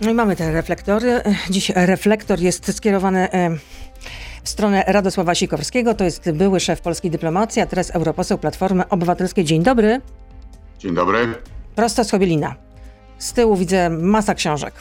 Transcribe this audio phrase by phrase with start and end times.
[0.00, 1.20] No i mamy te reflektory.
[1.50, 3.28] Dziś reflektor jest skierowany
[4.42, 5.94] w stronę Radosława Sikorskiego.
[5.94, 9.44] To jest były szef polskiej dyplomacji, a teraz europoseł Platformy Obywatelskiej.
[9.44, 10.00] Dzień dobry.
[10.78, 11.34] Dzień dobry.
[11.74, 12.54] Prosto z Chobielina.
[13.18, 14.74] Z tyłu widzę masa książek.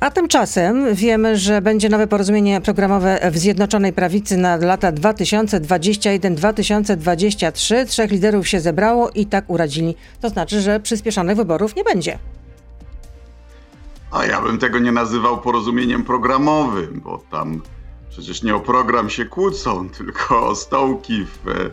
[0.00, 7.86] A tymczasem wiemy, że będzie nowe porozumienie programowe w Zjednoczonej Prawicy na lata 2021-2023.
[7.86, 9.96] Trzech liderów się zebrało i tak uradzili.
[10.20, 12.18] To znaczy, że przyspieszonych wyborów nie będzie.
[14.10, 17.62] A ja bym tego nie nazywał porozumieniem programowym, bo tam
[18.08, 21.70] przecież nie o program się kłócą, tylko o stołki w,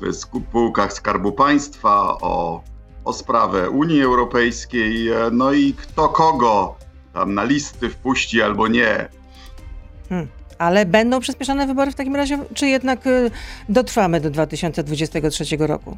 [0.00, 2.62] w spółkach Skarbu Państwa, o,
[3.04, 6.76] o sprawę Unii Europejskiej, no i kto kogo
[7.12, 9.08] tam na listy wpuści albo nie.
[10.08, 10.28] Hmm.
[10.58, 13.30] Ale będą przyspieszone wybory w takim razie, czy jednak y,
[13.68, 15.96] dotrwamy do 2023 roku?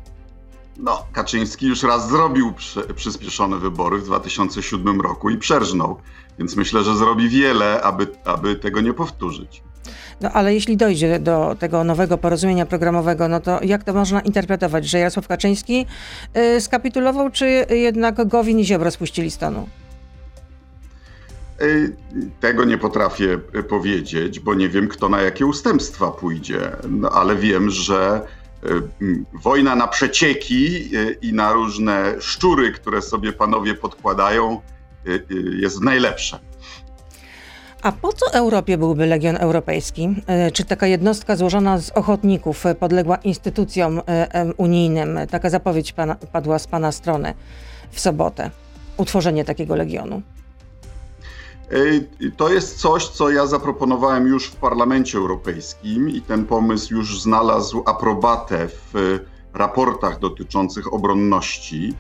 [0.79, 5.97] No, Kaczyński już raz zrobił przy, przyspieszone wybory w 2007 roku i przerżnął,
[6.39, 9.63] więc myślę, że zrobi wiele, aby, aby tego nie powtórzyć.
[10.21, 14.89] No ale jeśli dojdzie do tego nowego porozumienia programowego, no to jak to można interpretować,
[14.89, 15.87] że Jarosław Kaczyński
[16.37, 19.69] y, skapitulował, czy jednak Gowin i Ziobro spuścili stanu?
[21.63, 21.97] Y,
[22.41, 27.71] tego nie potrafię powiedzieć, bo nie wiem, kto na jakie ustępstwa pójdzie, no, ale wiem,
[27.71, 28.38] że y,
[29.43, 34.61] wojna na przecieki y, i na różne szczury, które sobie panowie podkładają,
[35.61, 36.39] jest najlepsza.
[37.83, 40.09] A po co Europie byłby Legion Europejski?
[40.53, 44.01] Czy taka jednostka złożona z ochotników podległa instytucjom
[44.57, 45.19] unijnym?
[45.31, 47.35] Taka zapowiedź pana, padła z pana strony
[47.91, 48.51] w sobotę.
[48.97, 50.23] Utworzenie takiego legionu.
[52.37, 57.83] To jest coś, co ja zaproponowałem już w Parlamencie Europejskim i ten pomysł już znalazł
[57.87, 59.19] aprobatę w
[59.55, 61.95] raportach dotyczących obronności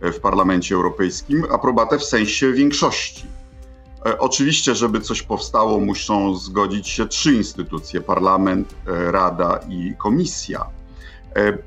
[0.00, 3.26] w Parlamencie Europejskim, aprobatę w sensie większości.
[4.06, 10.66] E, oczywiście, żeby coś powstało, muszą zgodzić się trzy instytucje: Parlament, e, Rada i Komisja.
[11.36, 11.58] E,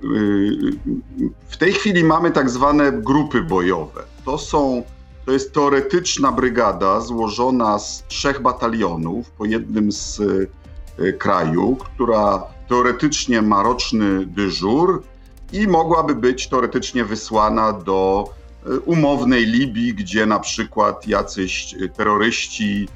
[1.47, 4.03] w tej chwili mamy tak zwane grupy bojowe.
[4.25, 4.83] To są
[5.27, 10.21] to jest teoretyczna brygada złożona z trzech batalionów po jednym z
[10.99, 15.03] e, kraju, która teoretycznie ma roczny dyżur
[15.53, 18.29] i mogłaby być teoretycznie wysłana do
[18.65, 22.87] e, umownej Libii, gdzie na przykład jacyś terroryści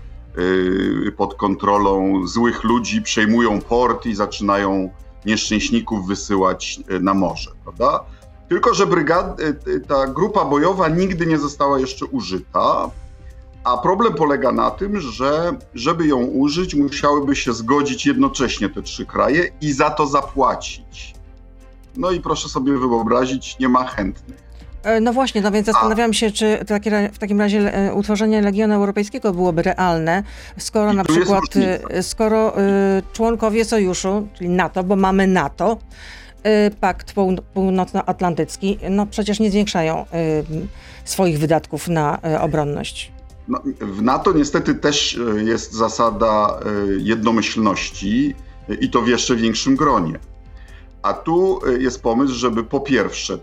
[1.18, 4.90] pod kontrolą złych ludzi przejmują port i zaczynają
[5.26, 8.04] nieszczęśników wysyłać na morze, prawda?
[8.52, 12.90] Tylko, że brygad, y, y, ta grupa bojowa nigdy nie została jeszcze użyta,
[13.64, 19.06] a problem polega na tym, że żeby ją użyć, musiałyby się zgodzić jednocześnie te trzy
[19.06, 21.14] kraje i za to zapłacić.
[21.98, 24.38] No i proszę sobie wyobrazić, nie ma chętnych.
[24.84, 26.58] E, no właśnie, no więc zastanawiam się, czy
[27.14, 30.24] w takim razie e, utworzenie Legionu Europejskiego byłoby realne,
[30.58, 31.44] skoro na przykład,
[31.90, 32.54] e, skoro
[33.14, 35.78] członkowie sojuszu, czyli NATO, bo mamy NATO,
[36.80, 37.14] pakt
[37.54, 40.06] Północnoatlantycki, no przecież nie zwiększają y,
[41.06, 43.12] swoich wydatków na y, obronność.
[43.48, 46.60] No, w NATO niestety też jest zasada
[46.98, 48.36] jednomyślności
[48.82, 50.20] i to w jeszcze większym gronie.
[51.02, 53.38] A tu jest pomysł, żeby po pierwsze,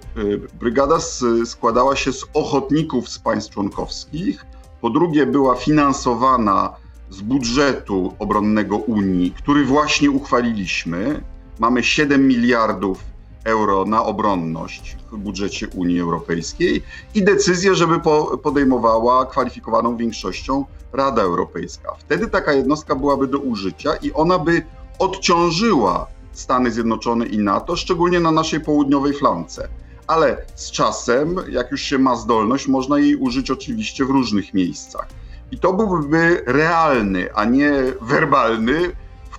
[0.60, 0.98] brygada
[1.44, 4.46] składała się z ochotników z państw członkowskich,
[4.80, 6.76] po drugie, była finansowana
[7.10, 11.22] z budżetu obronnego Unii, który właśnie uchwaliliśmy
[11.58, 13.04] mamy 7 miliardów
[13.44, 16.82] euro na obronność w budżecie Unii Europejskiej
[17.14, 18.00] i decyzję, żeby
[18.42, 21.94] podejmowała kwalifikowaną większością Rada Europejska.
[21.98, 24.62] Wtedy taka jednostka byłaby do użycia i ona by
[24.98, 29.68] odciążyła Stany Zjednoczone i NATO, szczególnie na naszej południowej flance.
[30.06, 35.08] Ale z czasem, jak już się ma zdolność, można jej użyć oczywiście w różnych miejscach.
[35.50, 38.92] I to byłby realny, a nie werbalny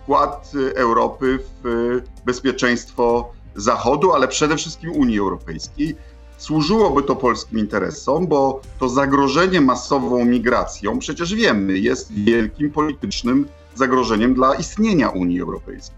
[0.10, 5.96] wkład Europy w bezpieczeństwo Zachodu, ale przede wszystkim Unii Europejskiej.
[6.38, 14.34] Służyłoby to polskim interesom, bo to zagrożenie masową migracją, przecież wiemy, jest wielkim politycznym zagrożeniem
[14.34, 15.98] dla istnienia Unii Europejskiej.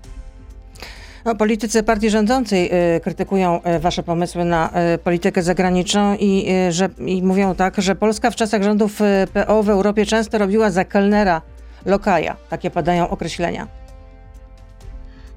[1.26, 4.70] No, politycy partii rządzącej y, krytykują y, wasze pomysły na
[5.04, 9.00] politykę zagraniczną i, że, i mówią tak, że Polska w czasach rządów
[9.34, 11.42] PO w Europie często robiła za kelnera
[11.86, 12.36] lokaja.
[12.50, 13.81] Takie padają określenia.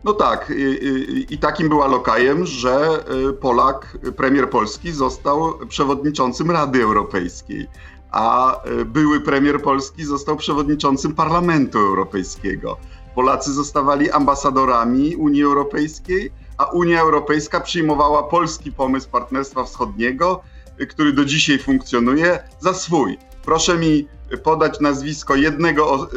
[0.04, 6.82] No tak, i, i, takim była lokajem, że y, Polak, premier Polski, został przewodniczącym Rady
[6.82, 7.66] Europejskiej,
[8.10, 12.76] a y, były premier Polski został przewodniczącym Parlamentu Europejskiego.
[13.14, 20.40] Polacy zostawali ambasadorami Unii Europejskiej, a Unia Europejska przyjmowała polski pomysł Partnerstwa Wschodniego,
[20.80, 23.18] y, który do dzisiaj funkcjonuje, za swój.
[23.44, 24.08] Proszę mi
[24.42, 26.08] podać nazwisko jednego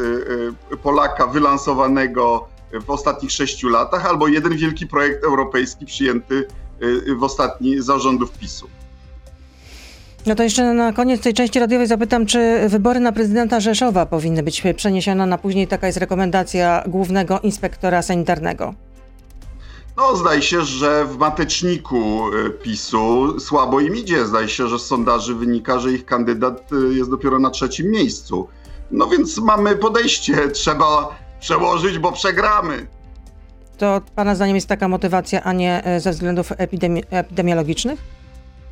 [0.84, 6.48] Polaka wylansowanego w ostatnich sześciu latach, albo jeden wielki projekt europejski przyjęty
[7.18, 8.68] w ostatni zarządów PiSu.
[10.26, 14.44] No to jeszcze na koniec tej części radiowej zapytam, czy wybory na prezydenta Rzeszowa powinny
[14.44, 15.68] być przeniesione na później?
[15.68, 18.74] Taka jest rekomendacja głównego inspektora sanitarnego.
[19.98, 24.26] No, zdaje się, że w mateczniku y, PiSu słabo im idzie.
[24.26, 28.48] Zdaje się, że z sondaży wynika, że ich kandydat y, jest dopiero na trzecim miejscu.
[28.92, 31.10] No więc mamy podejście, trzeba
[31.40, 32.88] przełożyć, bo przegramy.
[33.78, 38.00] To Pana zdaniem jest taka motywacja, a nie e, ze względów epidemi epidemiologicznych?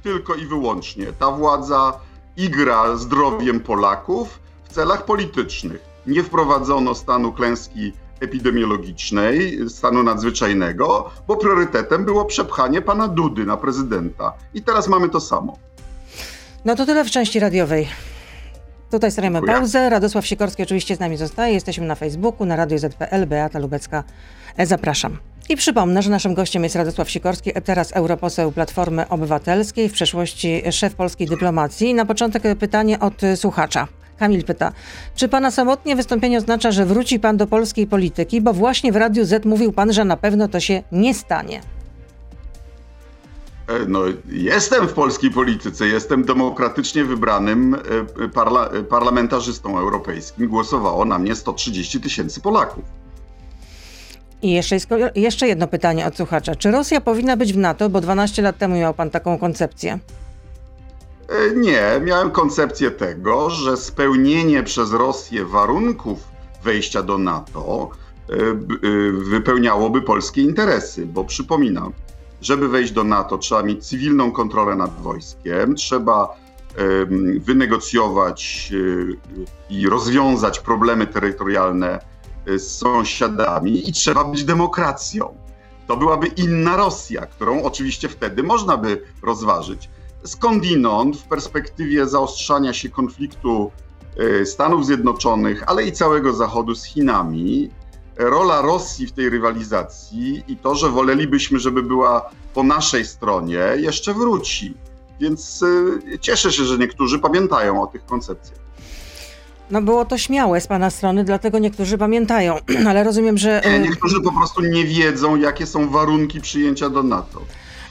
[0.04, 1.06] Tylko i wyłącznie.
[1.20, 2.00] Ta władza
[2.38, 5.82] igra zdrowiem Polaków w celach politycznych.
[6.08, 14.34] Nie wprowadzono stanu klęski epidemiologicznej, stanu nadzwyczajnego, bo priorytetem było przepchanie pana Dudy na prezydenta.
[14.54, 15.58] I teraz mamy to samo.
[16.66, 17.88] No to tyle w części radiowej.
[18.96, 19.90] Tutaj stawiamy pauzę.
[19.90, 21.54] Radosław Sikorski oczywiście z nami zostaje.
[21.54, 24.04] Jesteśmy na Facebooku, na Radio ZPL, Beata Lubecka.
[24.58, 25.18] E, zapraszam.
[25.50, 30.96] I przypomnę, że naszym gościem jest Radosław Sikorski, teraz europoseł Platformy Obywatelskiej, w przeszłości szef
[30.96, 31.94] polskiej dyplomacji.
[31.94, 33.88] Na początek pytanie od słuchacza.
[34.18, 34.72] Kamil pyta,
[35.16, 39.26] czy pana samotnie wystąpienie oznacza, że wróci pan do polskiej polityki, bo właśnie w Radiu
[39.26, 41.75] Z mówił pan, że na pewno to się nie stanie.
[43.68, 50.48] E, no, jestem w polskiej polityce, jestem demokratycznie wybranym e, parla parlamentarzystą europejskim.
[50.48, 52.84] Głosowało na mnie 130 tysięcy Polaków.
[54.42, 56.56] I jeszcze, jest, jeszcze jedno pytanie od słuchacza.
[56.56, 57.90] Czy Rosja powinna być w NATO?
[57.90, 60.00] Bo 12 lat temu miał pan taką koncepcję.
[61.30, 66.20] E, nie, miałem koncepcję tego, że spełnienie przez Rosję warunków
[66.64, 67.90] wejścia do NATO
[69.12, 71.94] wypełniałoby polskie interesy, bo przypominam,
[72.46, 76.46] żeby wejść do NATO, trzeba mieć cywilną kontrolę nad wojskiem, trzeba
[77.40, 78.72] wynegocjować
[79.70, 82.00] e, i rozwiązać problemy terytorialne
[82.46, 85.38] e, z sąsiadami i trzeba być demokracją.
[85.88, 89.90] To byłaby inna Rosja, którą oczywiście wtedy można by rozważyć.
[90.24, 93.72] Skądinąd w perspektywie zaostrzania się konfliktu
[94.18, 97.70] e, Stanów Zjednoczonych, ale i całego Zachodu z Chinami,
[98.18, 104.14] rola Rosji w tej rywalizacji i to, że wolelibyśmy, żeby była po naszej stronie, jeszcze
[104.14, 104.74] wróci.
[105.20, 108.60] Więc y, cieszę się, że niektórzy pamiętają o tych koncepcjach.
[109.72, 112.58] No było to śmiałe z pana strony, dlatego niektórzy pamiętają,
[112.90, 113.76] ale rozumiem, że...
[113.76, 117.42] Y, niektórzy po prostu nie wiedzą, jakie są warunki przyjęcia do NATO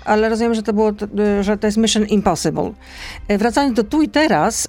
[0.05, 0.93] ale rozumiem, że to było,
[1.41, 2.73] że to jest Mission Impossible.
[3.29, 4.69] E, wracając do tu i teraz, e,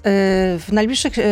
[0.58, 1.22] w najbliższych e,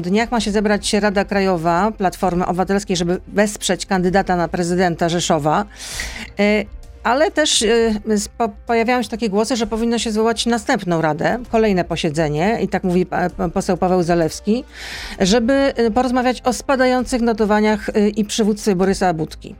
[0.00, 5.64] dniach ma się zebrać Rada Krajowa Platformy Obywatelskiej, żeby wesprzeć kandydata na prezydenta Rzeszowa.
[7.04, 7.64] Ale też
[8.66, 13.06] pojawiają się takie głosy, że powinno się zwołać następną radę, kolejne posiedzenie, i tak mówi
[13.54, 14.64] poseł Paweł Zalewski,
[15.20, 19.54] żeby porozmawiać o spadających notowaniach i przywódcy Borysa Budki.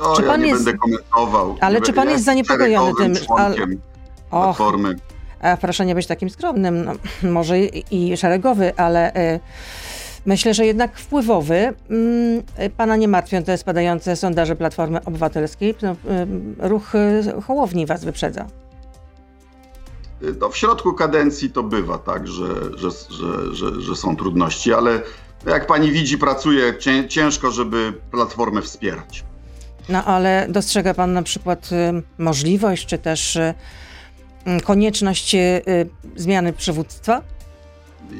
[0.00, 0.64] To czy ja pan nie jest...
[0.64, 1.56] będę komentował.
[1.60, 3.56] Ale czy pan ja jest zaniepokojony tym, ale...
[4.30, 4.96] Platformy.
[5.40, 6.92] A proszę nie być takim skromnym, no,
[7.30, 9.40] może i, i szeregowy, ale y,
[10.26, 11.74] myślę, że jednak wpływowy.
[12.58, 15.74] Y, pana nie martwią te spadające sondaże Platformy Obywatelskiej.
[15.82, 15.96] No,
[16.58, 16.92] ruch
[17.46, 18.46] Hołowni was wyprzedza.
[20.40, 25.02] No, w środku kadencji to bywa tak, że, że, że, że, że są trudności, ale
[25.46, 26.74] jak pani widzi, pracuje
[27.08, 29.24] ciężko, żeby Platformę wspierać.
[29.88, 33.54] No ale dostrzega Pan na przykład y, możliwość, czy też y,
[34.44, 35.62] mm, konieczność y,
[36.16, 37.22] zmiany przywództwa?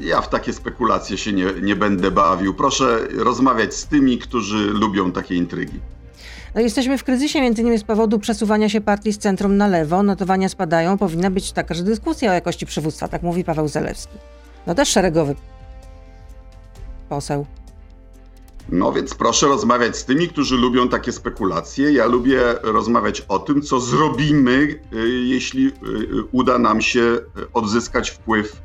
[0.01, 2.53] Ja w takie spekulacje się nie, nie będę bawił.
[2.53, 5.79] Proszę rozmawiać z tymi, którzy lubią takie intrygi.
[6.55, 10.03] No jesteśmy w kryzysie między innymi z powodu przesuwania się partii z centrum na lewo.
[10.03, 10.97] Notowania spadają.
[10.97, 14.17] Powinna być taka, że dyskusja o jakości przywództwa, tak mówi Paweł Zalewski.
[14.67, 15.35] No też szeregowy
[17.09, 17.45] poseł.
[18.69, 21.91] No więc proszę rozmawiać z tymi, którzy lubią takie spekulacje.
[21.91, 25.71] Ja lubię rozmawiać o tym, co zrobimy, y, jeśli y,
[26.31, 27.19] uda nam się
[27.53, 28.61] odzyskać wpływ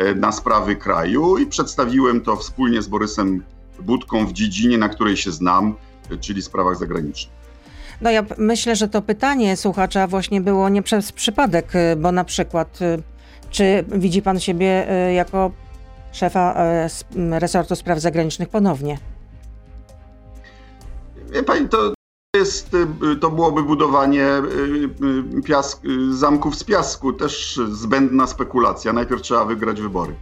[0.00, 3.42] y, na sprawy kraju i przedstawiłem to wspólnie z Borysem
[3.80, 5.74] Budką w dziedzinie, na której się znam,
[6.20, 7.34] czyli sprawach zagranicznych.
[8.00, 12.78] No ja myślę, że to pytanie słuchacza właśnie było nie przez przypadek, bo na przykład
[13.50, 15.50] czy widzi pan siebie jako
[16.12, 16.54] szefa
[17.30, 18.98] resortu spraw zagranicznych ponownie?
[21.34, 21.94] Wie pani, to
[22.36, 22.74] jest,
[23.12, 28.92] y, to byłoby budowanie y, y, piask, zamków z piasku, też zbędna spekulacja.
[28.92, 30.14] Najpierw trzeba wygrać wybory.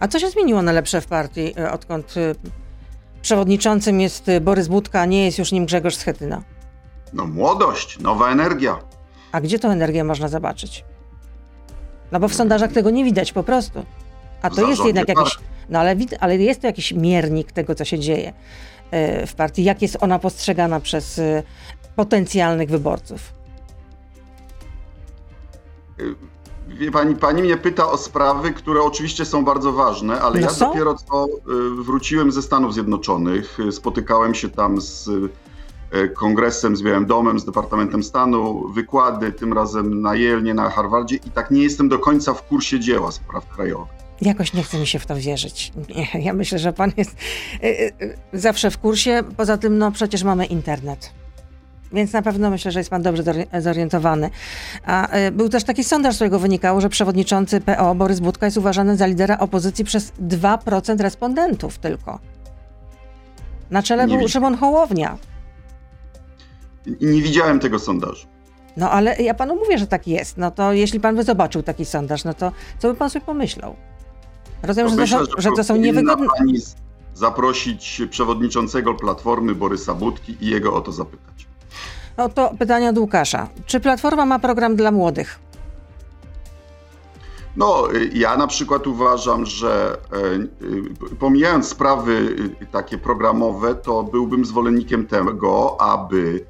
[0.00, 2.14] A co się zmieniło na lepsze w partii, odkąd
[3.22, 6.42] przewodniczącym jest Borys Budka, a nie jest już nim Grzegorz Schetyna?
[7.12, 8.78] No młodość, nowa energia.
[9.32, 10.84] A gdzie tą energię można zobaczyć?
[12.12, 13.84] No bo w sondażach tego nie widać po prostu.
[14.42, 17.98] A to jest jednak jakiś, no ale, ale jest to jakiś miernik tego, co się
[17.98, 18.32] dzieje
[19.26, 21.20] w partii, jak jest ona postrzegana przez
[21.96, 23.20] potencjalnych wyborców.
[26.68, 30.50] Wie pani, pani mnie pyta o sprawy, które oczywiście są bardzo ważne, ale no ja
[30.50, 30.68] są?
[30.68, 31.26] dopiero co
[31.84, 33.58] wróciłem ze Stanów Zjednoczonych.
[33.70, 35.10] Spotykałem się tam z
[36.14, 41.16] kongresem, z Białym Domem, z Departamentem Stanu, wykłady, tym razem na Yale, nie na Harvardzie
[41.16, 43.95] i tak nie jestem do końca w kursie dzieła spraw krajowych.
[44.20, 45.72] Jakoś nie chce mi się w to wierzyć.
[45.96, 47.16] Nie, ja myślę, że pan jest
[47.64, 47.92] y,
[48.32, 49.22] zawsze w kursie.
[49.36, 51.12] Poza tym, no przecież mamy internet.
[51.92, 53.22] Więc na pewno myślę, że jest pan dobrze
[53.58, 54.30] zorientowany.
[54.84, 58.58] A y, był też taki sondaż, z którego wynikało, że przewodniczący PO Borys Budka jest
[58.58, 62.18] uważany za lidera opozycji przez 2% respondentów tylko.
[63.70, 65.18] Na czele nie był Szymon Hołownia.
[67.00, 68.26] Nie widziałem tego sondażu.
[68.76, 70.36] No ale ja panu mówię, że tak jest.
[70.36, 73.76] No to jeśli pan by zobaczył taki sondaż, no to co by pan sobie pomyślał?
[74.62, 76.26] Rozumiem, że, myślę, to, że, że to są niewygodne.
[76.38, 76.58] Pani
[77.14, 81.46] zaprosić przewodniczącego Platformy Borysa Budki i jego o to zapytać.
[82.16, 83.48] No to pytanie od Łukasza.
[83.66, 85.38] Czy Platforma ma program dla młodych?
[87.56, 89.98] No, ja na przykład uważam, że
[91.10, 96.46] e, pomijając sprawy e, takie programowe, to byłbym zwolennikiem tego, aby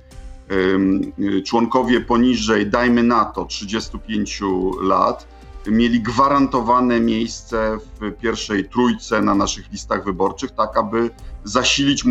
[1.45, 4.41] członkowie poniżej, dajmy na to, 35
[4.83, 5.27] lat,
[5.69, 11.11] mieli gwarantowane miejsce w pierwszej trójce na naszych listach wyborczych, tak aby
[11.45, 12.09] zasilić e,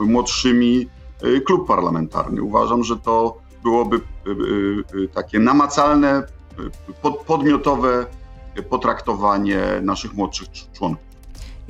[0.00, 0.88] młodszymi
[1.24, 2.42] Y, klub parlamentarny.
[2.42, 4.00] Uważam, że to byłoby y,
[4.98, 6.22] y, takie namacalne,
[7.26, 8.06] podmiotowe
[8.70, 11.09] potraktowanie naszych młodszych członków.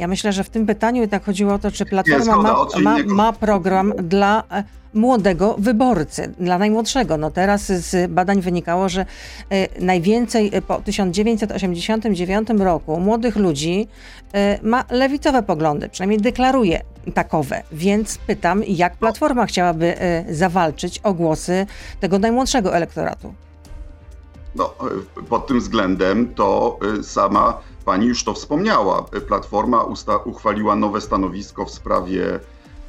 [0.00, 3.33] Ja myślę, że w tym pytaniu jednak chodziło o to, czy Platforma ma, ma, ma,
[3.33, 4.64] program dla e,
[4.95, 7.16] młodego wyborcy, dla najmłodszego.
[7.16, 9.07] No teraz z badań wynikało, że
[9.50, 13.88] e, najwięcej e, po 1989 roku młodych ludzi
[14.62, 16.80] ma lewicowe poglądy, przynajmniej deklaruje
[17.14, 17.62] takowe.
[17.73, 19.95] Więc pytam, jak Platforma chciałaby
[20.30, 21.66] zawalczyć o głosy
[22.00, 23.35] tego najmłodszego elektoratu?
[24.54, 24.75] No,
[25.28, 29.04] pod tym względem to sama Pani już to wspomniała.
[29.28, 29.84] Platforma
[30.25, 32.40] uchwaliła nowe stanowisko w sprawie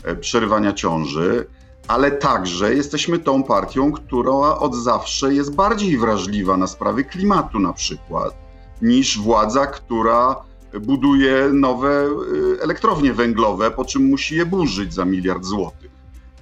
[0.03, 1.45] e, przerywania ciąży,
[1.87, 7.73] ale także jesteśmy tą partią, która od zawsze jest bardziej wrażliwa na sprawy klimatu, na
[7.73, 8.33] przykład,
[8.81, 10.35] niż władza, która
[10.79, 15.91] buduje nowe e, elektrownie węglowe, po czym musi je burzyć za miliard złotych.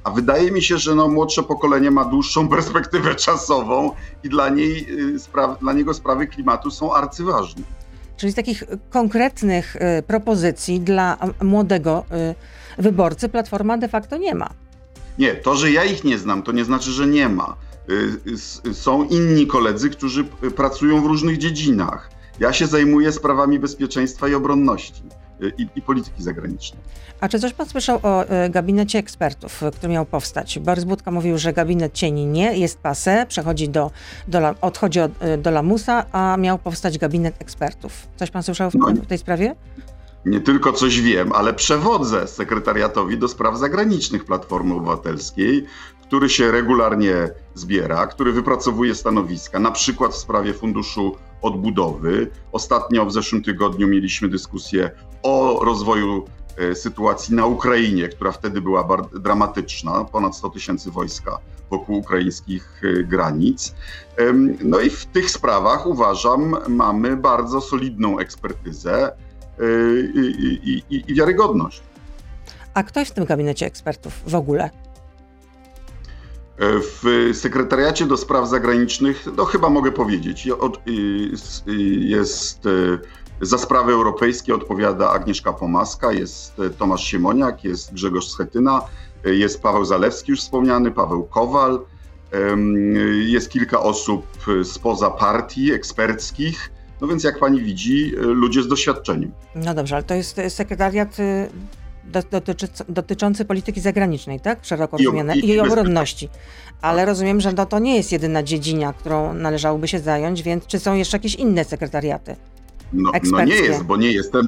[0.03, 3.91] A wydaje mi się, że no, młodsze pokolenie ma dłuższą perspektywę czasową
[4.23, 4.87] i dla, niej,
[5.35, 7.63] e, dla niego sprawy klimatu są arcyważne.
[8.19, 12.05] Czyli z takich konkretnych y, propozycji dla młodego
[12.77, 14.49] y, wyborcy Platforma de facto nie ma.
[15.17, 17.55] Nie, to, że ja ich nie znam, to nie znaczy, że nie ma.
[18.69, 20.23] Y, są inni koledzy, którzy
[20.55, 22.09] pracują w różnych dziedzinach.
[22.39, 25.03] Ja się zajmuję sprawami bezpieczeństwa i obronności
[25.58, 26.81] i, i polityki zagranicznej.
[27.19, 30.60] A czy coś pan słyszał o y, gabinecie ekspertów, który miał powstać?
[30.60, 33.91] Borys Budka mówił, że gabinet cieni nie, jest pase, przechodzi do,
[34.27, 38.08] do odchodzi od, y, do lamusa, a miał powstać gabinet ekspertów.
[38.15, 39.55] Coś pan słyszał w, no, w tej sprawie?
[40.25, 45.65] Nie tylko coś wiem, ale przewodzę sekretariatowi do spraw zagranicznych Platformy Obywatelskiej,
[46.09, 52.31] który się regularnie zbiera, który wypracowuje stanowiska, na przykład w sprawie Funduszu Odbudowy.
[52.51, 54.91] Ostatnio w zeszłym tygodniu mieliśmy dyskusję
[55.23, 56.25] o rozwoju
[56.57, 61.37] e, sytuacji na Ukrainie, która wtedy była bardzo dramatyczna, ponad 100 tysięcy wojska
[61.69, 63.75] wokół ukraińskich e, granic.
[64.63, 69.63] No i w tych sprawach uważam, mamy bardzo solidną ekspertyzę e,
[70.15, 71.81] i, i, i wiarygodność.
[72.73, 74.69] A kto jest w tym gabinecie ekspertów w ogóle?
[76.61, 80.47] W sekretariacie do spraw zagranicznych, no chyba mogę powiedzieć,
[81.99, 82.63] jest
[83.41, 88.81] za sprawy europejskie odpowiada Agnieszka Pomaska, jest Tomasz Siemoniak, jest Grzegorz Schetyna,
[89.25, 91.79] jest Paweł Zalewski już wspomniany, Paweł Kowal,
[93.25, 94.25] jest kilka osób
[94.63, 99.31] spoza partii eksperckich, no więc jak pani widzi, ludzie z doświadczeniem.
[99.55, 101.49] No dobrze, ale to jest sekretariat y,
[102.31, 104.65] dotyczy, dotyczący polityki zagranicznej, tak?
[104.65, 106.29] Szeroko rozumiane i, i obronności.
[106.81, 110.79] Ale rozumiem, że to, to nie jest jedyna dziedzina, którą należałoby się zająć, więc czy
[110.79, 112.35] są jeszcze jakieś inne sekretariaty?
[112.93, 114.47] No, no nie jest, bo nie jestem.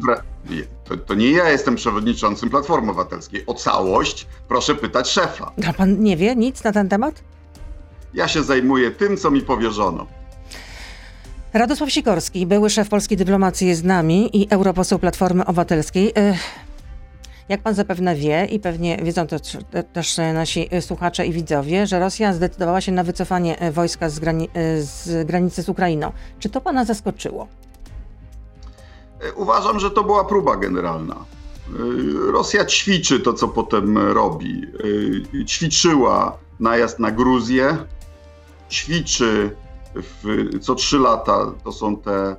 [0.83, 3.43] To, to, nie ja jestem przewodniczącym Platformy Obywatelskiej.
[3.45, 5.51] O całość proszę pytać szefa.
[5.67, 7.23] A pan nie wie nic na ten temat?
[8.13, 10.07] Ja się zajmuję tym, co mi powierzono.
[11.53, 16.13] Radosław Sikorski, były szef polskiej dyplomacji jest z nami i europoseł Platformy Obywatelskiej.
[17.49, 19.35] Jak pan zapewne wie i pewnie wiedzą to
[19.93, 25.27] też nasi słuchacze i widzowie, że Rosja zdecydowała się na wycofanie wojska z, grani z
[25.27, 26.11] granicy z Ukrainą.
[26.39, 27.47] Czy to pana zaskoczyło?
[29.35, 31.15] Uważam, że to była próba generalna.
[32.31, 34.61] Rosja ćwiczy to, co potem robi.
[35.47, 37.77] Ćwiczyła najazd na Gruzję,
[38.71, 39.55] ćwiczy
[39.95, 42.35] w, co trzy lata, to są te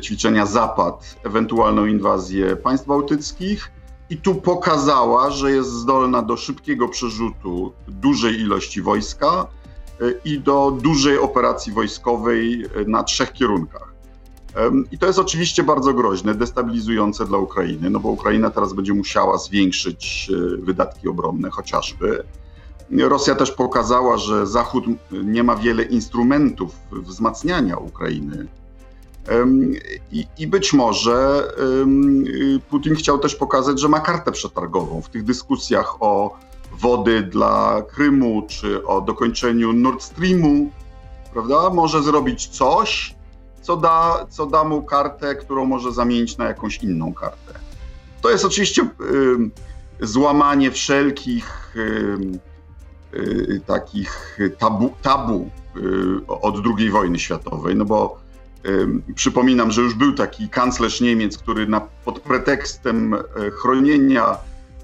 [0.00, 3.70] ćwiczenia Zapad, ewentualną inwazję państw bałtyckich
[4.10, 9.46] i tu pokazała, że jest zdolna do szybkiego przerzutu dużej ilości wojska
[10.00, 13.90] e, i do dużej operacji wojskowej e, na trzech kierunkach.
[14.92, 19.38] I to jest oczywiście bardzo groźne, destabilizujące dla Ukrainy, no bo Ukraina teraz będzie musiała
[19.38, 22.24] zwiększyć e, wydatki obronne chociażby.
[22.90, 28.46] Rosja też pokazała, że Zachód nie ma wiele instrumentów wzmacniania Ukrainy
[30.38, 31.48] i, być może
[32.70, 36.38] Putin chciał też pokazać, że ma kartę przetargową w tych dyskusjach o
[36.72, 40.70] wody dla Krymu czy o dokończeniu Nord Streamu,
[41.32, 41.70] prawda?
[41.70, 43.14] Może zrobić coś,
[43.62, 47.54] co da, co da mu kartę, którą może zamienić na jakąś inną kartę.
[48.22, 48.88] To jest oczywiście
[50.00, 51.76] złamanie wszelkich
[53.14, 58.18] y, takich tabu, tabu y, od II wojny światowej, no bo
[59.14, 63.18] Przypominam, że już był taki kanclerz Niemiec, który na, pod pretekstem e,
[63.50, 64.38] chronienia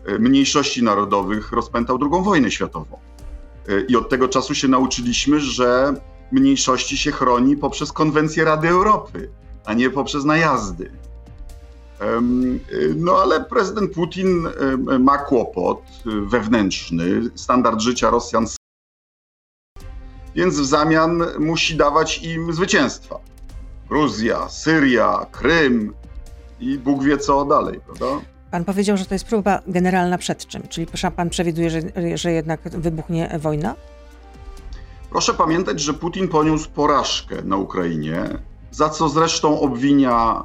[0.07, 2.99] e, mniejszości narodowych rozpętał II wojnę światową.
[3.69, 5.95] E, I od tego czasu się nauczyliśmy, że
[6.33, 9.31] mniejszości się chroni poprzez konwencję Rady Europy,
[9.65, 10.91] a nie poprzez najazdy.
[12.97, 14.49] No ale prezydent Putin
[14.99, 18.47] ma kłopot wewnętrzny, standard życia Rosjan,
[20.35, 23.19] więc w zamian musi dawać im zwycięstwa.
[23.89, 25.95] Gruzja, Syria, Krym
[26.61, 28.25] i Bóg wie co dalej, prawda?
[28.51, 30.63] Pan powiedział, że to jest próba generalna przed czym?
[30.69, 31.81] Czyli pan przewiduje, że,
[32.15, 33.75] że jednak wybuchnie wojna?
[35.11, 38.25] Proszę pamiętać, że Putin poniósł porażkę na Ukrainie,
[38.71, 40.43] za co zresztą obwinia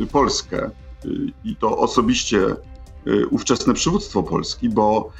[0.00, 0.70] y, Polskę
[1.04, 1.08] y,
[1.44, 2.38] i to osobiście
[3.06, 5.10] y, ówczesne przywództwo Polski, bo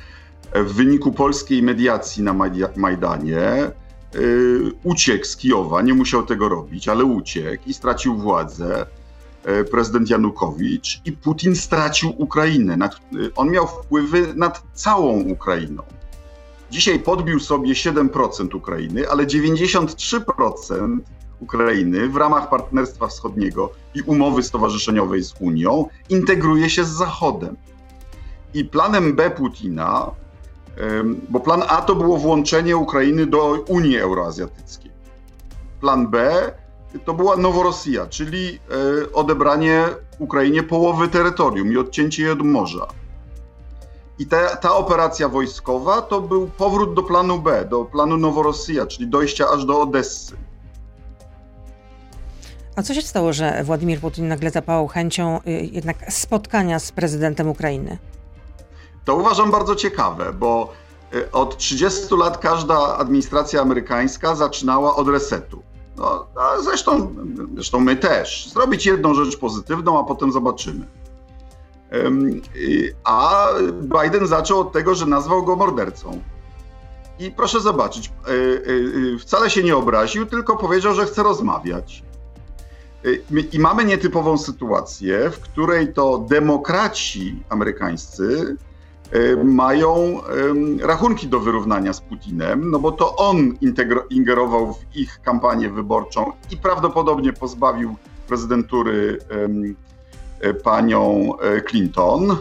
[0.55, 2.35] w wyniku polskiej mediacji na
[2.76, 3.80] Majdanie Y,
[4.85, 8.87] uciekł z Kijowa, nie musiał tego robić, ale uciekł i stracił władzę
[9.61, 12.88] y, prezydent Janukowicz i Putin stracił Ukrainę.
[13.14, 15.83] Y, on miał wpływy nad całą Ukrainą.
[16.70, 20.99] Dzisiaj podbił sobie 7% Ukrainy, ale 93%
[21.40, 27.57] Ukrainy w ramach Partnerstwa Wschodniego i umowy stowarzyszeniowej z Unią integruje się z Zachodem.
[28.55, 30.11] I planem B Putina
[31.28, 34.90] bo plan A to było włączenie Ukrainy do Unii Euroazjatyckiej.
[35.80, 36.33] Plan B
[37.04, 38.59] to była Noworosyja, czyli
[39.04, 39.85] e, odebranie
[40.18, 42.87] Ukrainie połowy terytorium i odcięcie jej od morza.
[44.18, 49.09] I ta, ta operacja wojskowa to był powrót do planu B, do planu Noworosyja, czyli
[49.09, 50.37] dojścia aż do Odessy.
[52.76, 57.48] A co się stało, że Władimir Putin nagle zapałał chęcią y, jednak spotkania z prezydentem
[57.48, 57.98] Ukrainy?
[59.04, 60.72] To uważam bardzo ciekawe, bo
[61.14, 65.62] y, od 30 lat każda administracja amerykańska zaczynała od resetu.
[65.96, 67.14] No, a zresztą,
[67.54, 68.50] zresztą my też.
[68.52, 70.86] Zrobić jedną rzecz pozytywną, a potem zobaczymy.
[72.56, 76.20] Y, a Biden zaczął od tego, że nazwał go mordercą.
[77.18, 82.02] I proszę zobaczyć, y, wcale się nie obraził, tylko powiedział, że chce rozmawiać.
[83.52, 88.56] I mamy nietypową sytuację, w której to demokraci amerykańscy
[89.44, 90.20] mają
[90.83, 93.55] rachunki do wyrównania z Putinem, no bo to on
[94.11, 97.96] ingerował w ich kampanię wyborczą i prawdopodobnie pozbawił
[98.29, 99.18] prezydentury
[100.44, 102.37] y, panią y, Clinton.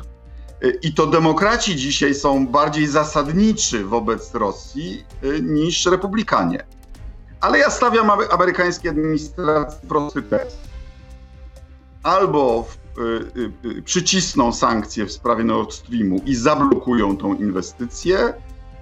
[0.82, 5.04] I to demokraci dzisiaj są bardziej zasadniczy wobec Rosji
[5.42, 6.66] niż republikanie.
[7.42, 10.58] Ale ja stawiam amerykańskiej administracji prosty test.
[12.04, 12.89] Albo w Y, y,
[13.86, 18.34] przycisną sankcje w sprawie Nord Streamu i zablokują tą inwestycję,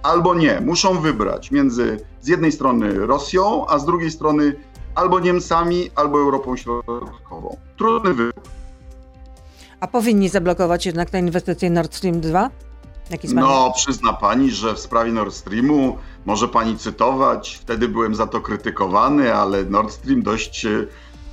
[0.02, 0.60] albo nie.
[0.60, 4.54] Muszą wybrać między z jednej strony Rosją, a z drugiej strony
[4.94, 7.56] albo Niemcami, albo Europą Środkową.
[7.76, 8.42] Trudny wybór.
[9.80, 12.50] A powinni zablokować jednak tę inwestycję Nord Stream 2?
[13.34, 18.40] No, przyzna pani, że w sprawie Nord Streamu może pani cytować, wtedy byłem za to
[18.40, 20.66] krytykowany, ale Nord Stream dość,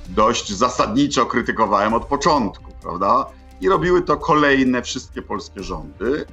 [0.08, 3.26] dość zasadniczo krytykowałem od początku prawda?
[3.60, 6.24] I robiły to kolejne wszystkie polskie rządy.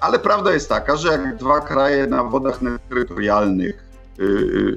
[0.00, 3.84] Ale prawda jest taka, że jak dwa kraje na wodach terytorialnych,
[4.18, 4.26] yy,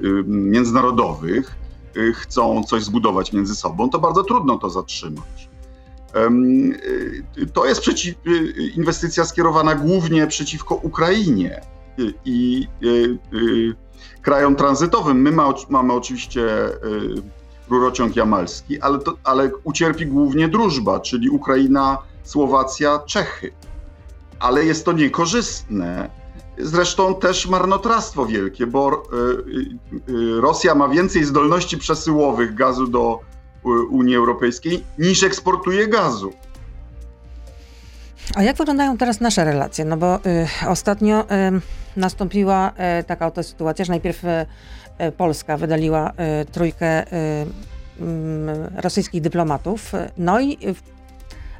[0.02, 1.54] yy, międzynarodowych
[1.94, 5.48] yy, chcą coś zbudować między sobą, to bardzo trudno to zatrzymać.
[7.52, 8.14] To jest przeciw,
[8.76, 11.60] inwestycja skierowana głównie przeciwko Ukrainie
[12.24, 12.68] i
[14.22, 15.20] krajom tranzytowym.
[15.20, 16.46] My ma, mamy oczywiście
[17.70, 23.52] rurociąg jamalski, ale, to, ale ucierpi głównie drużba, czyli Ukraina, Słowacja, Czechy.
[24.38, 26.10] Ale jest to niekorzystne.
[26.58, 33.20] Zresztą też marnotrawstwo wielkie, bo y, y, Rosja ma więcej zdolności przesyłowych gazu do
[33.90, 36.32] Unii Europejskiej niż eksportuje gazu.
[38.36, 39.84] A jak wyglądają teraz nasze relacje?
[39.84, 41.26] No bo y, ostatnio y,
[41.96, 44.28] nastąpiła y, taka oto sytuacja, że najpierw y,
[45.04, 47.04] y, Polska wydaliła y, trójkę
[48.00, 50.58] mm, rosyjskich dyplomatów, no i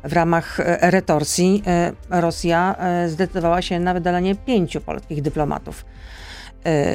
[0.05, 1.63] w ramach retorsji
[2.11, 2.77] Rosja
[3.09, 5.85] zdecydowała się na wydalenie pięciu polskich dyplomatów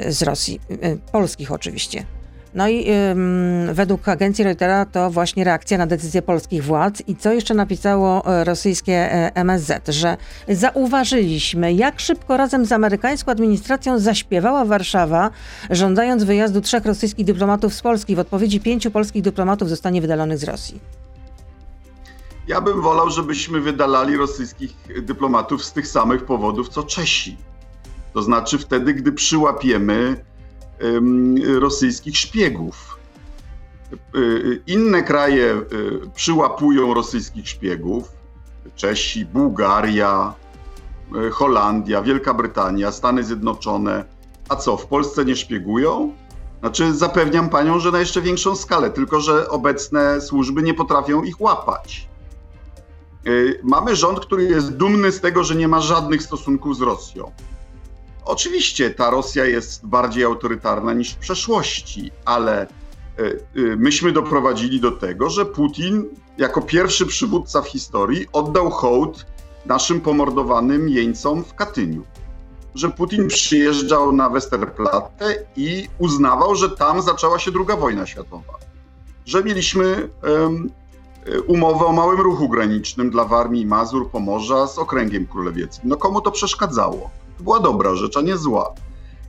[0.10, 0.62] z Rosji,
[1.12, 2.04] polskich oczywiście.
[2.54, 7.04] No i ym, według agencji Reutera to właśnie reakcja na decyzję polskich władz.
[7.08, 13.32] I co jeszcze napisało e, rosyjskie e, MSZ, że zauważyliśmy, jak szybko razem z amerykańską
[13.32, 15.30] administracją zaśpiewała Warszawa,
[15.70, 18.16] żądając wyjazdu trzech rosyjskich dyplomatów z Polski.
[18.16, 20.80] W odpowiedzi pięciu polskich dyplomatów zostanie wydalonych z Rosji.
[22.48, 27.38] Ja bym wolał, żebyśmy wydalali rosyjskich dyplomatów z tych samych powodów co Czesi.
[28.14, 30.24] To znaczy wtedy, gdy przyłapiemy
[31.60, 32.98] rosyjskich szpiegów.
[33.94, 38.12] Y, y, inne kraje y, przyłapują rosyjskich szpiegów.
[38.76, 40.34] Czesi, Bułgaria,
[41.32, 44.06] Holandia, Wielka Brytania, Stany Zjednoczone.
[44.50, 46.13] A co, w Polsce nie szpiegują?
[46.60, 51.41] Znaczy, zapewniam panią, że na jeszcze większą skalę, tylko że obecne służby nie potrafią ich
[51.41, 52.10] łapać.
[53.63, 57.32] Mamy rząd, który jest dumny z tego, że nie ma żadnych stosunków z Rosją.
[58.26, 64.92] Oczywiście ta Rosja jest bardziej autorytarna niż w przeszłości, ale e, e, myśmy doprowadzili do
[64.92, 66.06] tego, że Putin
[66.38, 69.26] jako pierwszy przywódca w historii oddał hołd
[69.66, 72.04] naszym pomordowanym jeńcom w Katyniu.
[72.76, 78.54] Że Putin przyjeżdżał na Westerplatte i uznawał, że tam zaczęła się II wojna światowa.
[79.26, 80.72] Że mieliśmy um,
[81.48, 85.90] umowę o małym ruchu granicznym dla Warmii Mazur, Pomorza z Okręgiem Królewieckim.
[85.90, 87.10] No komu to przeszkadzało?
[87.41, 88.73] Była dobra rzecz, a nie zła.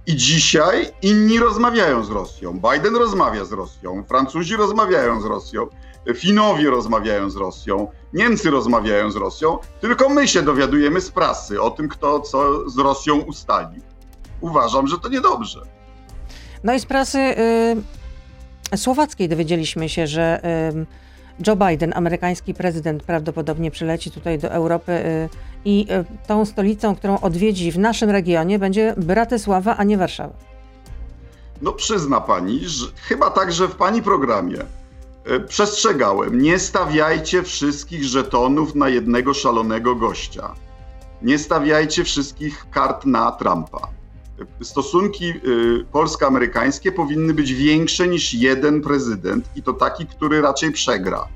[0.07, 2.61] I dzisiaj inni rozmawiają z Rosją.
[2.73, 5.67] Biden rozmawia z Rosją, Francuzi rozmawiają z Rosją,
[6.15, 11.71] Finowie rozmawiają z Rosją, Niemcy rozmawiają z Rosją, tylko my się dowiadujemy z prasy o
[11.71, 13.83] tym, kto co z Rosją ustalił.
[14.41, 15.61] Uważam, że to niedobrze.
[16.65, 17.19] No i z prasy
[18.73, 20.41] y, słowackiej dowiedzieliśmy się, że
[20.73, 20.87] y,
[21.47, 25.29] Joe Biden, amerykański prezydent, prawdopodobnie przyleci tutaj do Europy y,
[25.65, 30.35] i y, tą stolicą, którą odwiedzi w naszym regionie, będzie Bratysława, a nie Warszawa.
[31.63, 34.59] No przyzna pani, że chyba także w pani programie
[35.31, 40.55] y, przestrzegałem, nie stawiajcie wszystkich żetonów na jednego szalonego gościa.
[41.23, 44.02] Nie stawiajcie wszystkich kart na Trumpa
[44.63, 51.29] stosunki y, polsko-amerykańskie powinny być większe niż jeden prezydent i to taki, który raczej przegra.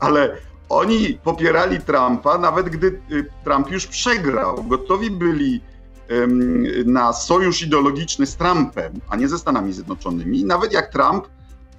[0.00, 0.36] Ale
[0.68, 4.64] oni popierali Trumpa, nawet gdy y, Trump już przegrał.
[4.64, 5.60] Gotowi byli
[6.84, 10.44] na sojusz ideologiczny z Trumpem, a nie ze Stanami Zjednoczonymi.
[10.44, 11.28] Nawet jak Trump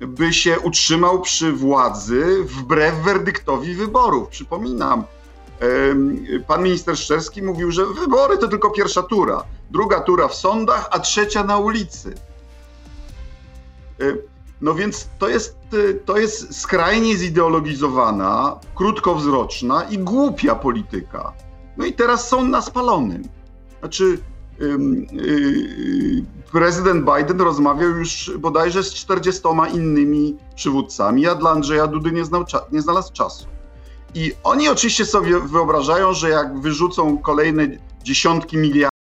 [0.07, 4.29] by się utrzymał przy władzy wbrew werdyktowi wyborów.
[4.29, 5.03] Przypominam,
[6.47, 10.99] pan minister Szczerski mówił, że wybory to tylko pierwsza tura, druga tura w sądach, a
[10.99, 12.13] trzecia na ulicy.
[14.61, 15.57] No więc to jest,
[16.05, 21.33] to jest skrajnie zideologizowana, krótkowzroczna i głupia polityka.
[21.77, 23.23] No i teraz są na spalonym.
[23.79, 24.17] Znaczy,
[24.61, 29.41] y, prezydent Biden rozmawiał już bodajże z 40
[29.73, 33.45] innymi przywódcami, a dla Andrzeja Dudy nie, znał, nie znalazł czasu.
[34.15, 37.67] I oni oczywiście sobie wyobrażają, że jak wyrzucą kolejne
[38.03, 38.99] dziesiątki miliardów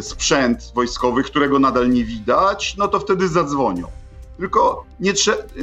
[0.00, 3.86] sprzęt wojskowy, którego nadal nie widać, no to wtedy zadzwonią.
[4.38, 5.12] Tylko nie,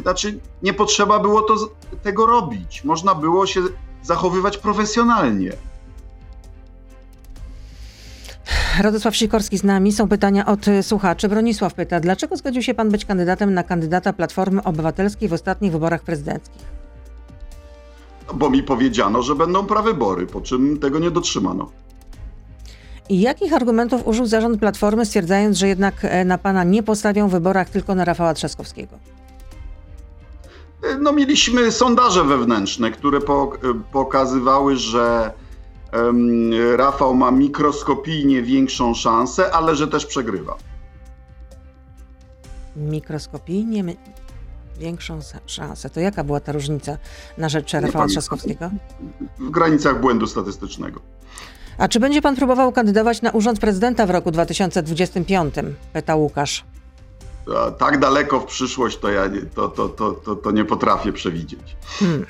[0.02, 1.56] znaczy nie potrzeba było to,
[2.04, 2.84] tego robić.
[2.84, 3.62] Można było się
[4.04, 5.52] zachowywać profesjonalnie.
[8.82, 9.92] Radosław Sikorski z nami.
[9.92, 11.30] Są pytania od słuchaczy.
[11.30, 16.04] Bronisław pyta, dlaczego zgodził się pan być kandydatem na kandydata Platformy Obywatelskiej w ostatnich wyborach
[16.04, 16.75] prezydenckich?
[18.34, 21.72] Bo mi powiedziano, że będą prawybory, po czym tego nie dotrzymano.
[23.10, 27.32] I jakich argumentów użył zarząd Platformy, stwierdzając, że jednak e, na pana nie postawią w
[27.32, 28.98] wyborach, tylko na Rafała Trzaskowskiego?
[31.00, 33.22] No, mieliśmy sondaże wewnętrzne, które e,
[33.92, 35.32] pokazywały, że
[36.76, 40.56] Rafał ma mikroskopijnie większą szansę, ale że też przegrywa.
[42.76, 43.84] Mikroskopijnie
[44.78, 45.90] większą szansę.
[45.90, 46.98] To jaka była ta różnica
[47.38, 48.72] na rzecz Rafała Trzaskowskiego?
[49.40, 51.02] W granicach błędu statystycznego.
[51.78, 55.56] A czy będzie pan próbował kandydować na urząd prezydenta w roku 2025?
[55.94, 56.66] Pyta Łukasz.
[57.78, 61.76] tak daleko w przyszłość to ja nie, to, to, to, to, to nie potrafię przewidzieć.
[62.00, 62.26] Hmm.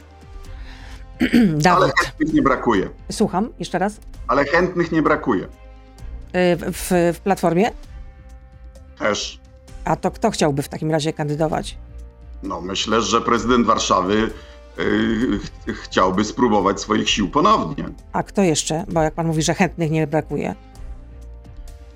[1.76, 2.90] Ale chętnych nie brakuje.
[3.12, 4.00] Słucham, jeszcze raz.
[4.28, 5.44] Ale chętnych nie brakuje.
[5.44, 5.48] Y,
[6.72, 7.72] w, w Platformie?
[9.00, 9.40] Też.
[9.86, 11.78] A to kto chciałby w takim razie kandydować?
[12.44, 14.32] No, myślę, że prezydent Warszawy
[14.78, 17.90] yy, chciałby spróbować swoich sił ponownie.
[18.14, 18.84] A kto jeszcze?
[18.92, 20.56] Bo jak pan mówi, że chętnych nie brakuje.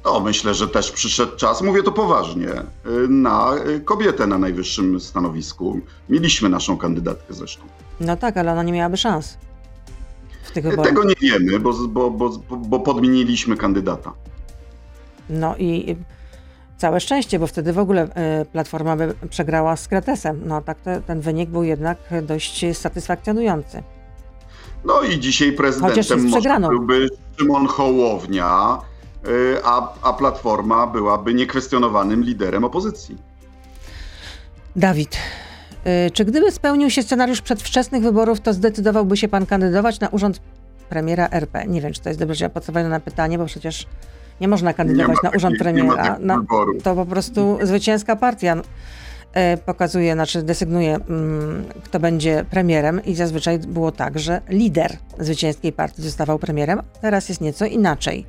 [0.05, 3.51] No, myślę, że też przyszedł czas, mówię to poważnie, yy, na
[3.85, 5.79] kobietę na najwyższym stanowisku.
[6.09, 7.63] Mieliśmy naszą kandydatkę zresztą.
[7.99, 9.37] No tak, ale ona nie miałaby szans.
[10.43, 10.85] W tych wyborach.
[10.85, 14.13] Tego nie wiemy, bo, bo, bo, bo podmieniliśmy kandydata.
[15.29, 15.95] No i
[16.79, 20.41] całe szczęście, bo wtedy w ogóle e, Platforma by przegrała z Kretesem.
[20.45, 23.83] No tak to, ten wynik był jednak dość satysfakcjonujący.
[24.85, 27.07] No i dzisiaj prezydentem byłby
[27.39, 28.77] Szymon Hołownia,
[29.25, 29.29] e,
[29.63, 33.17] a, a Platforma byłaby niekwestionowanym liderem opozycji.
[34.75, 35.17] Dawid,
[35.83, 40.41] e, czy gdyby spełnił się scenariusz przedwczesnych wyborów, to zdecydowałby się pan kandydować na urząd
[40.89, 41.67] premiera RP?
[41.67, 43.85] Nie wiem, czy to jest dobrze odpowiedziane na pytanie, bo przecież
[44.41, 46.17] nie można kandydować nie na urząd premiera.
[46.19, 46.41] Na,
[46.83, 48.55] to po prostu zwycięska partia
[49.33, 55.73] e, pokazuje, znaczy desygnuje, mm, kto będzie premierem i zazwyczaj było tak, że lider zwycięskiej
[55.73, 56.81] partii zostawał premierem.
[57.01, 58.25] Teraz jest nieco inaczej.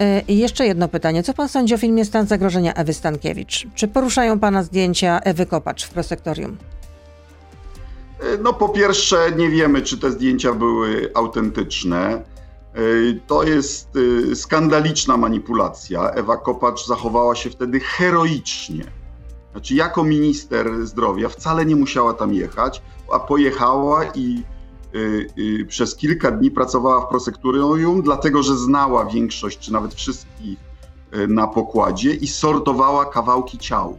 [0.00, 1.22] E, I jeszcze jedno pytanie.
[1.22, 3.66] Co pan sądzi o filmie Stan zagrożenia Ewy Stankiewicz?
[3.74, 6.56] Czy poruszają pana zdjęcia Ewy Kopacz w prosektorium?
[8.20, 12.22] E, no po pierwsze nie wiemy, czy te zdjęcia były autentyczne.
[13.26, 16.10] To jest y, skandaliczna manipulacja.
[16.10, 18.84] Ewa Kopacz zachowała się wtedy heroicznie.
[19.52, 22.82] Znaczy, jako minister zdrowia wcale nie musiała tam jechać,
[23.12, 24.42] a pojechała i
[24.94, 30.58] y, y, przez kilka dni pracowała w prosektorium, dlatego że znała większość, czy nawet wszystkich
[31.28, 33.98] na pokładzie i sortowała kawałki ciał.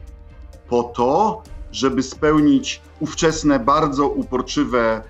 [0.69, 5.01] Po to, żeby spełnić ówczesne, bardzo uporczywe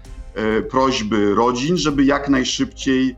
[0.69, 3.15] prośby rodzin, żeby jak najszybciej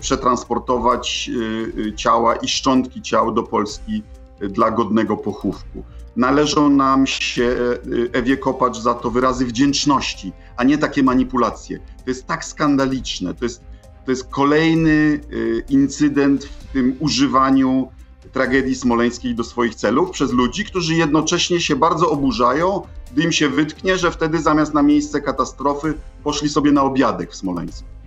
[0.00, 4.02] przetransportować y, y, ciała i szczątki ciał do Polski
[4.40, 5.84] dla godnego pochówku.
[6.16, 7.56] Należą nam się
[8.12, 11.78] Ewie Kopacz za to wyrazy wdzięczności, a nie takie manipulacje.
[11.78, 13.62] To jest tak skandaliczne, to jest,
[14.04, 15.20] to jest kolejny
[15.68, 17.88] incydent w tym używaniu
[18.32, 23.48] tragedii smoleńskiej do swoich celów przez ludzi, którzy jednocześnie się bardzo oburzają, gdy im się
[23.48, 27.99] wytknie, że wtedy zamiast na miejsce katastrofy poszli sobie na obiadek w Smoleńsku.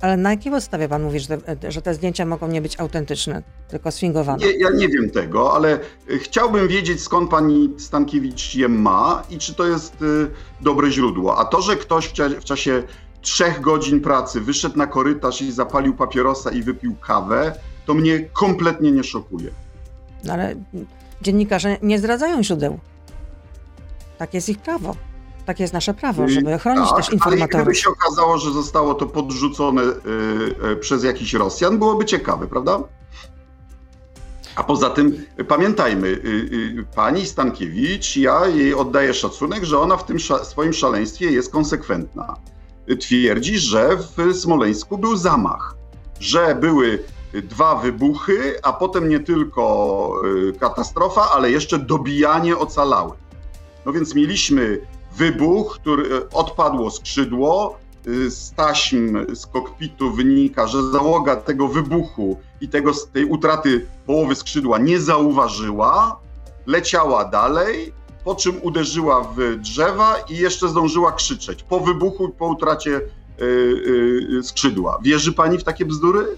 [0.00, 3.42] Ale na jakiej podstawie pan mówi, że te, że te zdjęcia mogą nie być autentyczne,
[3.68, 4.46] tylko sfingowane?
[4.46, 5.78] Nie, ja nie wiem tego, ale
[6.10, 11.38] y, chciałbym wiedzieć, skąd pani Stankiewicz je ma i czy to jest y, dobre źródło.
[11.38, 12.82] A to, że ktoś w, w czasie
[13.20, 17.54] trzech godzin pracy wyszedł na korytarz i zapalił papierosa i wypił kawę,
[17.86, 19.50] to mnie kompletnie nie szokuje.
[20.24, 20.54] No ale
[21.22, 22.78] dziennikarze nie zdradzają źródeł.
[24.18, 24.96] Tak jest ich prawo.
[25.50, 27.54] Takie jest nasze prawo, żeby chronić tak, też informatorów.
[27.54, 29.86] Ale gdyby się okazało, że zostało to podrzucone y,
[30.72, 32.82] y, przez jakiś Rosjan, byłoby ciekawe, prawda?
[34.56, 40.18] A poza tym pamiętajmy, y, pani Stankiewicz, ja jej oddaję szacunek, że ona w tym
[40.18, 42.36] sza swoim szaleństwie jest konsekwentna.
[43.00, 45.76] Twierdzi, że w Smoleńsku był zamach,
[46.20, 50.14] że były dwa wybuchy, a potem nie tylko
[50.60, 53.20] katastrofa, ale jeszcze dobijanie ocalałych.
[53.86, 54.80] No więc mieliśmy
[55.16, 57.78] wybuch, który e, odpadło skrzydło.
[58.06, 64.34] E, z taśm z kokpitu wynika, że załoga tego wybuchu i tego, tej utraty połowy
[64.34, 66.20] skrzydła nie zauważyła,
[66.66, 67.92] leciała dalej,
[68.24, 73.00] po czym uderzyła w drzewa i jeszcze zdążyła krzyczeć po wybuchu i po utracie
[73.38, 74.98] yy, skrzydła.
[75.02, 76.36] Wierzy pani w takie bzdury?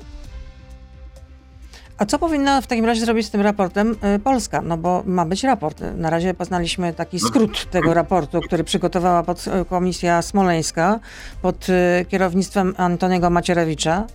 [2.03, 4.63] A co powinna w takim razie zrobić z tym raportem y, Polska?
[4.63, 5.81] No bo ma być raport.
[5.97, 11.01] Na razie poznaliśmy taki no skrót tego raportu, który przygotowała y, Komisja Smoleńska
[11.43, 14.07] pod y, kierownictwem Antoniego Macierewicza.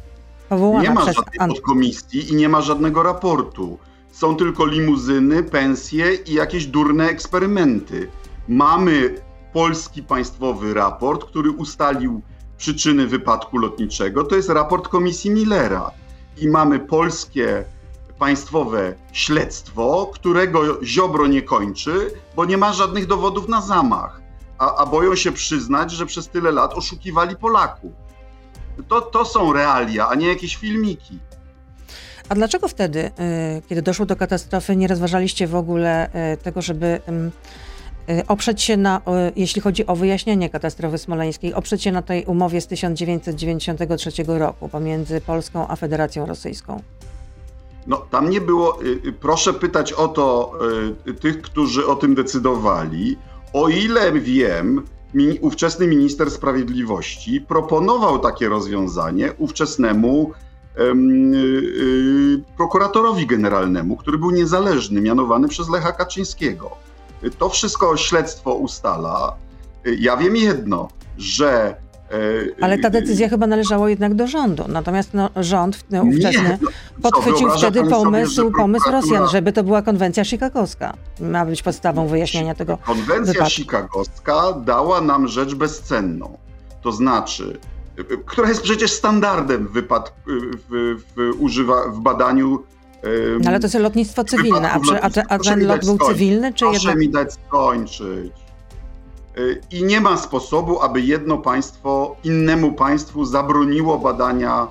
[0.82, 3.78] nie ma żadnej podkomisji i nie ma żadnego raportu.
[4.12, 8.08] Są tylko limuzyny, pensje i jakieś durne eksperymenty.
[8.48, 9.16] Mamy
[9.54, 12.22] polski państwowy raport, który ustalił
[12.58, 14.24] przyczyny wypadku lotniczego.
[14.24, 15.92] To jest raport Komisji Millera.
[16.38, 17.66] I mamy polskie
[18.20, 24.22] państwowe śledztwo, którego Ziobro nie kończy, bo nie ma żadnych dowodów na zamach,
[24.58, 27.92] a, a boją się przyznać, że przez tyle lat oszukiwali Polaków.
[28.88, 31.20] To, to są realia, a nie jakieś filmiki.
[32.30, 33.12] A dlaczego wtedy, y,
[33.70, 37.02] kiedy doszło do katastrofy, nie rozważaliście w ogóle y, tego, żeby
[38.10, 39.02] y, oprzeć się na,
[39.36, 45.22] jeśli chodzi o wyjaśnienie katastrofy smoleńskiej, oprzeć się na tej umowie z 1993 roku pomiędzy
[45.22, 46.82] Polską a Federacją Rosyjską?
[47.88, 48.80] No, tam nie było.
[49.20, 50.54] Proszę pytać o to
[51.22, 53.18] tych, którzy o tym decydowali.
[53.54, 54.82] O ile wiem,
[55.42, 60.32] ówczesny minister sprawiedliwości proponował takie rozwiązanie ówczesnemu
[62.58, 66.72] prokuratorowi generalnemu, który był niezależny, mianowany przez Lecha Kaczyńskiego.
[67.38, 69.34] To wszystko śledztwo ustala.
[70.00, 71.76] Ja wiem jedno, że
[72.62, 74.64] Ale ta decyzja chyba należała jednak do rządu.
[74.68, 76.70] Natomiast no, rząd no, ówczesny nie, no,
[77.02, 80.94] podchwycił wtedy pomysł, sobie, pomysł Rosjan, żeby to była konwencja chicagowska.
[81.20, 82.78] Ma być podstawą wyjaśnienia tego.
[82.78, 83.50] Konwencja wypadku.
[83.56, 86.38] chicagowska dała nam rzecz bezcenną.
[86.82, 87.60] To znaczy,
[88.26, 90.16] która jest przecież standardem w, wypadku,
[90.70, 92.64] w, w, używa, w badaniu.
[93.40, 96.78] No, ale to jest lotnictwo cywilne, a, a, a ten lot był cywilny, czy Proszę
[96.78, 96.98] jednak...
[96.98, 98.34] mi dać skończyć.
[99.38, 104.68] Y, I nie ma sposobu, aby jedno państwo innemu państwu zabroniło badania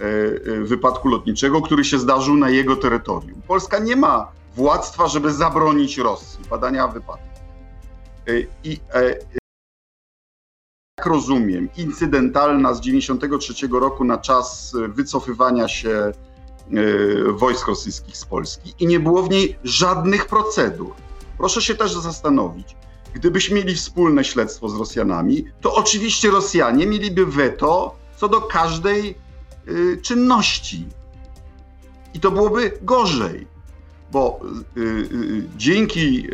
[0.00, 3.42] y, y, wypadku lotniczego, który się zdarzył na jego terytorium.
[3.48, 7.28] Polska nie ma władztwa, żeby zabronić Rosji badania wypadku.
[8.64, 8.80] I
[10.98, 16.12] jak rozumiem, incydentalna z 93 roku na czas wycofywania się
[17.32, 20.94] wojsk rosyjskich z Polski i nie było w niej żadnych procedur.
[21.38, 22.76] Proszę się też zastanowić,
[23.14, 29.14] gdybyśmy mieli wspólne śledztwo z Rosjanami, to oczywiście Rosjanie mieliby weto co do każdej
[29.68, 30.86] y, czynności.
[32.14, 33.46] I to byłoby gorzej,
[34.12, 34.40] bo
[34.76, 36.28] y, y, dzięki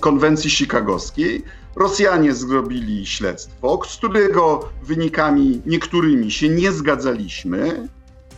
[0.00, 1.44] konwencji chicagowskiej
[1.76, 7.88] Rosjanie zrobili śledztwo, z którego wynikami niektórymi się nie zgadzaliśmy,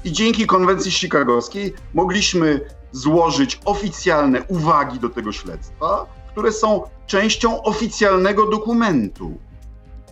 [0.05, 2.61] i dzięki konwencji chicagowskiej mogliśmy
[2.93, 6.07] złożyć oficjalne uwagi do tego śledztwa,
[6.41, 9.39] które są częścią oficjalnego dokumentu.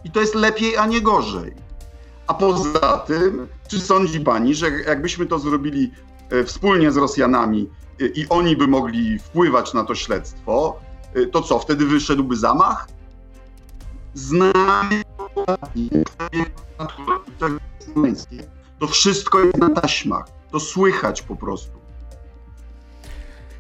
[0.05, 1.55] I to jest lepiej, a nie gorzej.
[2.27, 5.91] A poza tym, czy sądzi pani, że jakbyśmy to zrobili
[6.31, 10.81] e, wspólnie z Rosjanami e, i oni by mogli wpływać na to śledztwo,
[11.15, 12.89] e, to co, wtedy wyszedłby zamach?
[14.15, 15.03] Znamy
[18.79, 20.25] to wszystko jest na taśmach.
[20.51, 21.78] To słychać po prostu.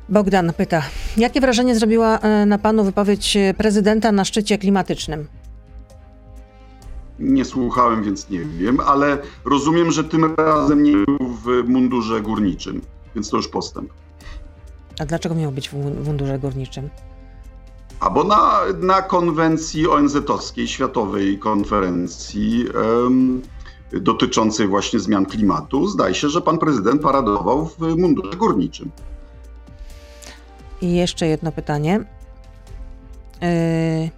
[0.08, 0.82] Bogdan pyta,
[1.16, 5.26] jakie wrażenie zrobiła e, na panu wypowiedź prezydenta na szczycie klimatycznym?
[7.18, 12.80] Nie słuchałem, więc nie wiem, ale rozumiem, że tym razem nie był w mundurze górniczym,
[13.14, 13.90] więc to już postęp.
[15.00, 16.88] A dlaczego miał być w mundurze górniczym?
[18.00, 22.66] A bo na, na konwencji ONZ-owskiej, światowej konferencji
[23.02, 23.42] um,
[23.92, 28.90] dotyczącej właśnie zmian klimatu, zdaje się, że pan prezydent paradował w mundurze górniczym.
[30.82, 32.00] I jeszcze jedno pytanie.
[33.42, 34.10] Yy,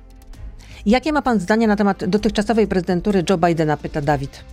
[0.87, 4.45] jakie ma pan zdanie na temat dotychczasowej prezydentury Joe Bidena, pyta Dawid.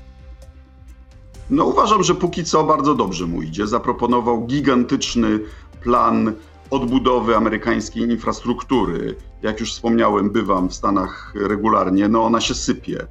[1.49, 3.67] No uważam, że póki co bardzo dobrze mu idzie.
[3.67, 5.39] Zaproponował gigantyczny
[5.83, 6.33] plan
[6.69, 9.15] odbudowy amerykańskiej infrastruktury.
[9.41, 13.07] Jak już wspomniałem, bywam w Stanach regularnie, no ona się sypie,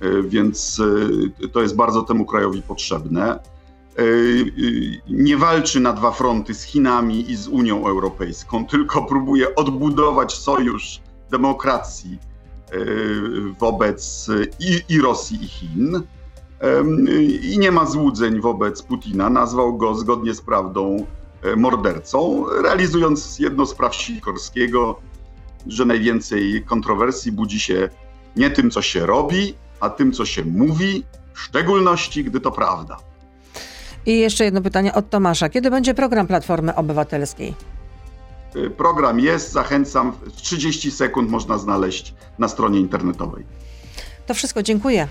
[0.00, 0.78] yy, więc
[1.40, 3.38] yy, to jest bardzo temu krajowi potrzebne.
[3.98, 4.04] E, e,
[5.08, 11.00] nie walczy na dwa fronty z Chinami i z Unią Europejską, tylko próbuje odbudować sojusz
[11.30, 12.18] demokracji
[12.72, 12.76] e,
[13.58, 14.30] wobec
[14.60, 16.02] i, i Rosji, i Chin.
[17.42, 19.30] I nie ma złudzeń wobec Putina.
[19.30, 21.06] Nazwał go zgodnie z prawdą
[21.56, 25.00] mordercą, realizując jedno z praw Sikorskiego,
[25.66, 27.88] że najwięcej kontrowersji budzi się
[28.36, 32.96] nie tym, co się robi, a tym, co się mówi, w szczególności gdy to prawda.
[34.06, 35.48] I jeszcze jedno pytanie od Tomasza.
[35.48, 37.54] Kiedy będzie program Platformy Obywatelskiej?
[38.56, 40.12] Y, program jest, zachęcam.
[40.36, 43.44] 30 sekund można znaleźć na stronie internetowej.
[44.26, 45.08] To wszystko, dziękuję.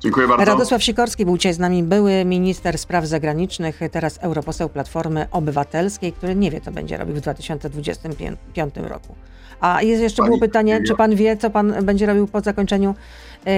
[0.00, 0.44] Dziękuję bardzo.
[0.44, 6.34] Radosław Sikorski był dzisiaj z nami, były minister spraw zagranicznych, teraz europoseł Platformy Obywatelskiej, który
[6.34, 9.14] nie wie, co będzie robił w 2025 roku.
[9.60, 12.94] A jest jeszcze Pani było pytanie, czy pan wie, co pan będzie robił po zakończeniu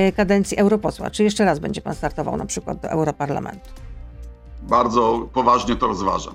[0.09, 1.11] y, kadencji europosła?
[1.11, 3.71] Czy jeszcze raz będzie pan startował na przykład do Europarlamentu?
[4.71, 6.35] Bardzo poważnie to rozważam.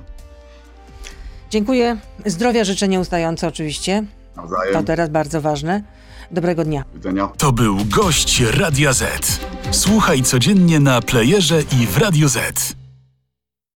[1.49, 1.97] Dziękuję.
[2.26, 4.03] Zdrowia życzę nieustająco oczywiście.
[4.36, 4.74] Nawzajem.
[4.74, 5.84] To teraz bardzo ważne.
[6.32, 6.84] Dobrego dnia.
[6.93, 7.30] Widzenia.
[7.38, 9.39] To był gość Radia Z.
[9.72, 12.76] Słuchaj codziennie na playerze i w Radio Z.